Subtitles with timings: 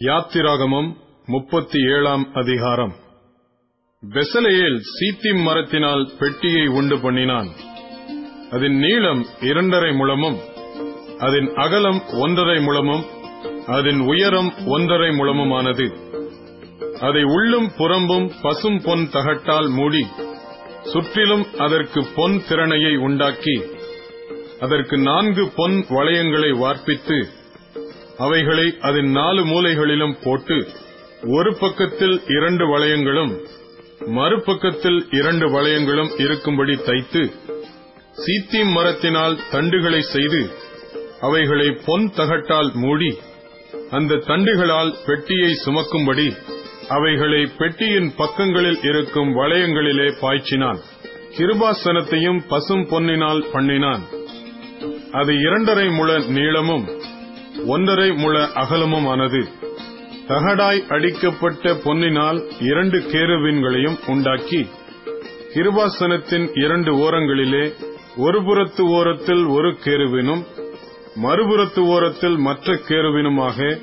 [0.00, 0.96] யாத்திராகமம்
[1.26, 2.94] முப்பத்தி ஏழாம் அதிகாரம்.
[4.02, 7.48] பெசலேயேல் சீத்திம் மரத்தினால் பெட்டியை உண்டு பண்ணினான்.
[8.50, 10.38] அதன் நீளம் இரண்டரை முழமும்
[11.18, 13.04] அதன் அகலம் ஒன்றரை முழமும்
[13.66, 15.86] அதன் உயரம் ஒன்றரை முழமுமானது.
[17.00, 20.06] அதை உள்ளும் புறம்பும் பசும் பொன் தகட்டால் மூடி
[20.82, 23.56] சுற்றிலும் அதற்கு பொன் திறனையை உண்டாக்கி
[24.60, 27.28] அதற்கு நான்கு பொன் வளையங்களை வார்ப்பித்து
[28.16, 30.66] அவைகளை அதன் நாலு மூலைகளிலும் போட்டு
[31.26, 33.46] ஒரு பக்கத்தில் இரண்டு வளையங்களும்
[33.98, 37.32] மறுபக்கத்தில் இரண்டு வளையங்களும் இருக்கும்படி தைத்து
[38.10, 40.50] சீத்திம் மரத்தினால் தண்டுகளை செய்து
[41.20, 43.18] அவைகளை பொன் தகட்டால் மூடி
[43.90, 46.36] அந்த தண்டுகளால் பெட்டியை சுமக்கும்படி
[46.88, 50.80] அவைகளை பெட்டியின் பக்கங்களில் இருக்கும் வளையங்களிலே பாய்ச்சினான்.
[51.36, 54.02] கிருபாசனத்தையும் பசும் பொன்னினால் பண்ணினான்.
[55.12, 56.86] அது இரண்டரை முழ நீளமும்
[57.62, 59.44] ஒன்றரை முழ அகலமுமானது.
[60.28, 64.66] தகடாய் அடிக்கப்பட்ட பொன்னினால் இரண்டு கேருவின்களையும் உண்டாக்கி
[65.54, 67.72] கிருபாசனத்தின் இரண்டு ஓரங்களிலே
[68.16, 70.42] ஒரு புறத்து ஓரத்தில் ஒரு கேருவினும்
[71.22, 73.78] மறுபுறத்து ஓரத்தில் மற்ற கேருவினுமாக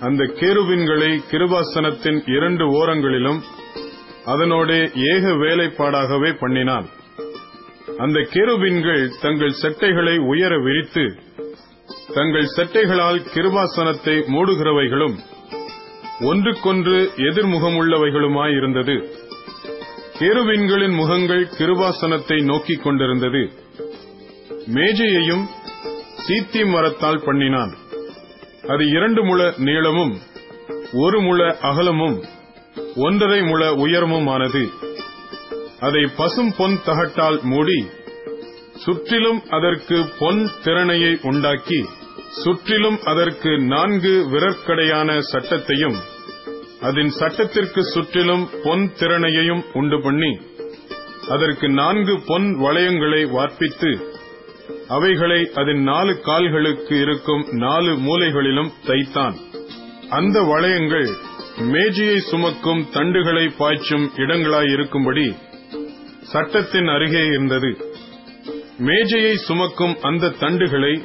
[0.00, 3.40] அந்த கேருவின்களை கிருபாசனத்தின் இரண்டு ஓரங்களிலும்
[4.26, 6.86] அதனோட ஏக வேலைப்பாடாகவே பண்ணினான்
[7.98, 11.04] அந்த கேருவின்கள் தங்கள் செட்டைகளை உயர விரித்து
[12.14, 15.16] தங்கள் செட்டைகளால் கிருபாசனத்தை மூடுகிறவைகளும்
[16.20, 18.94] ஒன்றுக்கொன்று எதிர்முகமுள்ளவைகளுமாயிருந்தது.
[20.18, 23.42] கேருவின்களின் முகங்கள் கிருபாசனத்தை நோக்கிக் கொண்டிருந்தது.
[24.66, 25.44] மேஜையையும்
[26.28, 27.76] சீத்தி மரத்தால் பண்ணினான்.
[28.68, 30.18] அது இரண்டு முழ நீளமும்
[30.92, 32.24] ஒரு முழ அகலமும்
[32.96, 34.64] ஒன்றரை முழ உயரமுமானது.
[35.80, 37.86] அதை பசும் பொன் தகட்டால் மூடி
[38.74, 41.88] சுற்றிலும் அதற்கு பொன் திறனையை உண்டாக்கி
[42.36, 45.98] சுற்றிலும் அதற்கு நான்கு விரற்கடையான சட்டத்தையும்
[46.80, 50.40] அதன் சட்டத்திற்கு சுற்றிலும் பொன் திறனையையும் உண்டு பண்ணி
[51.28, 54.16] அதற்கு நான்கு பொன் வளையங்களை வார்ப்பித்து
[54.88, 59.36] அவைகளை அதன் நாலு கால்களுக்கு இருக்கும் நாலு மூலைகளிலும் தைத்தான்.
[60.08, 61.08] அந்த வளையங்கள்
[61.58, 65.36] மேஜையை சுமக்கும் தண்டுகளை பாய்ச்சும் இடங்களாயிருக்கும்படி
[66.22, 67.76] சட்டத்தின் அருகே இருந்தது.
[68.78, 71.02] மேஜையை சுமக்கும் அந்த தண்டுகளை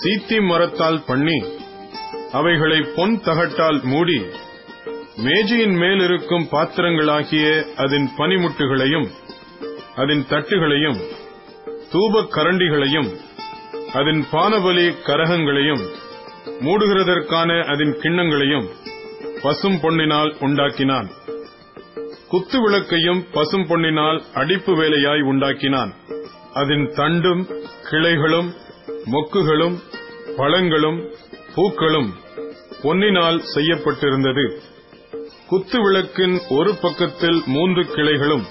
[0.00, 1.38] சீத்தி மரத்தால் பண்ணி
[2.32, 4.18] அவைகளை பொன் தகட்டால் மூடி
[5.16, 9.08] மேஜையின் மேலிருக்கும் பாத்திரங்களாகிய அதன் பனிமுட்டுகளையும்
[9.96, 11.00] அதன் தட்டுகளையும்
[11.92, 13.10] தூபக் கரண்டிகளையும்
[13.92, 15.82] அதன் பானபலி கரகங்களையும்
[16.66, 18.68] மூடுகிறதற்கான அதன் கிண்ணங்களையும்
[19.42, 21.08] பசும் பொன்னினால் உண்டாக்கினான்.
[22.28, 25.92] குத்து விளக்கையும் பசும் பொன்னினால் அடிப்பு வேலையாய் உண்டாக்கினான்.
[26.52, 27.42] அதன் தண்டும்
[27.90, 28.50] கிளைகளும்
[29.06, 29.76] மொக்குகளும்
[30.36, 31.10] பழங்களும்
[31.54, 32.14] பூக்களும்
[32.82, 34.58] பொன்னினால் செய்யப்பட்டிருந்தது.
[35.46, 38.42] குத்து விளக்கின் ஒரு பக்கத்தில் மூன்று கிளைகளும்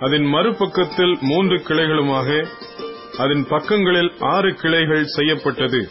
[0.00, 2.46] அதன் மறுபக்கத்தில் மூன்று கிளைகளுமாக
[3.18, 5.88] அதன் பக்கங்களில் ஆறு கிளைகள் செய்யப்பட்டது.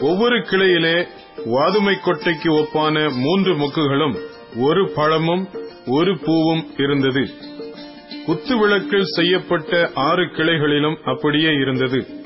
[0.00, 1.06] ஒவ்வொரு கிளையிலே
[1.44, 4.16] வாதுமை கொட்டைக்கு ஒப்பான மூன்று மொக்குகளும்
[4.56, 5.48] ஒரு பழமும்
[5.86, 7.30] ஒரு பூவும் இருந்தது.
[8.26, 12.20] குத்து விளக்கில் செய்யப்பட்ட ஆறு கிளைகளிலும் அப்படியே இருந்தது.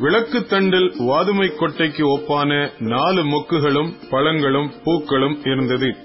[0.00, 5.96] விளக்கு தண்டில் வாதுமை கொட்டைக்கு ஒப்பான நாலு மொக்குகளும் பழங்களும் பூக்களும் இருந்தது.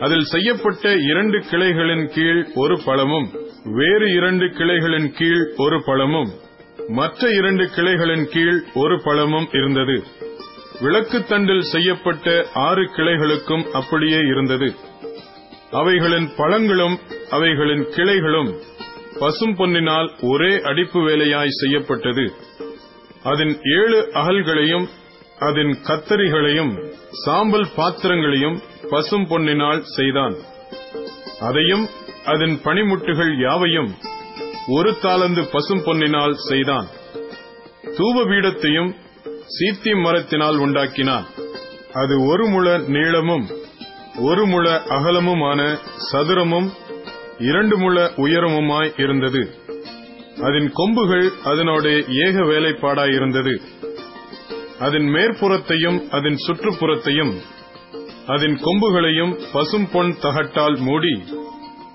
[0.00, 3.28] அதில் செய்யப்பட்ட இரண்டு கிளைகளின் கீழ் ஒரு பழமும்
[3.64, 6.30] வேறு இரண்டு கிளைகளின் கீழ் ஒரு பழமும்
[6.88, 10.02] மற்ற இரண்டு கிளைகளின் கீழ் ஒரு பழமும் இருந்தது.
[10.80, 14.74] விளக்கு தண்டில் செய்யப்பட்ட ஆறு கிளைகளுக்கும் அப்படியே இருந்தது.
[15.70, 16.98] அவைகளின் பழங்களும்
[17.30, 18.50] அவைகளின் கிளைகளும்
[19.18, 22.32] பசும் பொன்னினால் ஒரே அடிப்பு வேலையாய் செய்யப்பட்டது.
[23.24, 24.88] அதன் ஏழு அகல்களையும்
[25.38, 26.72] அதன் கத்தரிகளையும்
[27.24, 30.34] சாம்பல் பாத்திரங்களையும் பசும் பொன்னினால் செய்தான்.
[31.40, 31.88] அதையும்
[32.24, 33.90] அதன் பனிமுட்டுகள் யாவையும்
[34.68, 36.86] ஒரு தாளந்து பசும் பொன்னினால் செய்தான்.
[37.96, 38.92] தூவ பீடத்தையும்
[39.56, 41.26] சீத்தி மரத்தினால் உண்டாக்கினான்.
[41.92, 43.46] அது ஒரு முழ நீளமும்
[44.18, 45.60] ஒரு முழ அகலமுமான
[46.10, 46.72] சதுரமும்
[47.38, 49.63] இரண்டு முழ உயரமுமாய் இருந்தது.
[50.42, 51.86] அதன் கொம்புகள் அதனோட
[52.24, 53.54] ஏக வேலைப்பாடாயிருந்தது
[54.80, 57.32] அதன் மேற்புறத்தையும் அதன் சுற்றுப்புறத்தையும்
[58.26, 61.14] அதன் கொம்புகளையும் பசும் பொன் தகட்டால் மூடி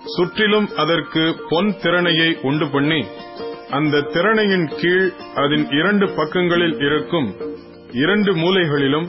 [0.05, 3.01] சுற்றிலும் அதற்கு பொன் திறனையை உண்டு பண்ணி
[3.69, 7.27] அந்த திறனையின் கீழ் அதன் இரண்டு பக்கங்களில் இருக்கும்
[7.95, 9.07] இரண்டு மூலைகளிலும்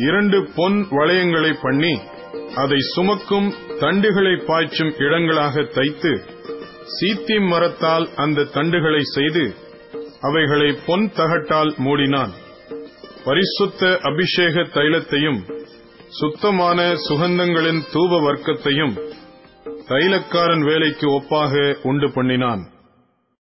[0.00, 1.94] இரண்டு பொன் வளையங்களை பண்ணி
[2.54, 3.48] அதை சுமக்கும்
[3.80, 6.12] தண்டுகளை பாய்ச்சும் இடங்களாக தைத்து
[6.98, 9.54] சீத்தி மரத்தால் அந்த தண்டுகளை செய்து
[10.20, 12.30] அவைகளை பொன் தகட்டால் மூடினான்.
[13.24, 15.40] பரிசுத்த அபிஷேக தைலத்தையும்
[16.08, 18.94] சுத்தமான சுகந்தங்களின் தூப வர்க்கத்தையும்
[19.88, 22.62] தைலக்காரன் வேலைக்கு ஒப்பாக உண்டு பண்ணினான்.